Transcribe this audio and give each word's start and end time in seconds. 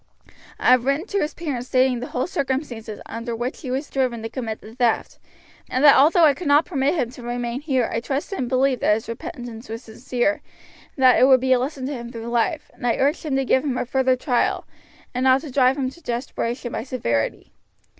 I 0.59 0.71
have 0.71 0.83
written 0.85 1.05
to 1.05 1.19
his 1.19 1.35
parents 1.35 1.67
stating 1.67 1.99
the 1.99 2.07
whole 2.07 2.25
circumstances 2.25 2.99
under 3.05 3.35
which 3.35 3.61
he 3.61 3.69
was 3.69 3.87
driven 3.87 4.23
to 4.23 4.29
commit 4.29 4.59
the 4.59 4.73
theft, 4.73 5.19
and 5.69 5.83
that 5.83 5.95
although 5.95 6.25
I 6.25 6.33
could 6.33 6.47
not 6.47 6.65
permit 6.65 6.95
him 6.95 7.11
to 7.11 7.21
remain 7.21 7.61
here, 7.61 7.87
I 7.93 7.99
trusted 7.99 8.39
and 8.39 8.49
believed 8.49 8.81
that 8.81 8.95
his 8.95 9.07
repentance 9.07 9.69
was 9.69 9.83
sincere, 9.83 10.41
and 10.95 11.03
that 11.03 11.19
it 11.19 11.27
would 11.27 11.39
be 11.39 11.53
a 11.53 11.59
lesson 11.59 11.85
to 11.85 11.93
him 11.93 12.11
through 12.11 12.29
life, 12.29 12.71
and 12.73 12.87
I 12.87 12.95
urged 12.97 13.21
them 13.21 13.35
to 13.35 13.45
give 13.45 13.63
him 13.63 13.77
a 13.77 13.85
further 13.85 14.15
trial, 14.15 14.65
and 15.13 15.23
not 15.25 15.41
to 15.41 15.51
drive 15.51 15.77
him 15.77 15.91
to 15.91 16.01
desperation 16.01 16.71
by 16.71 16.81
severity. 16.81 17.53